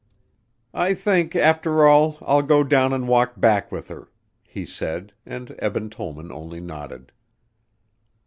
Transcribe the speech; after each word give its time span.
"I 0.73 0.95
think, 0.95 1.35
after 1.35 1.85
all, 1.85 2.17
I'll 2.23 2.41
go 2.41 2.63
down 2.63 2.91
and 2.91 3.07
walk 3.07 3.39
back 3.39 3.71
with 3.71 3.87
her," 3.89 4.09
he 4.41 4.65
said 4.65 5.13
and 5.27 5.55
Eben 5.59 5.91
Tollman 5.91 6.31
only 6.31 6.59
nodded. 6.59 7.11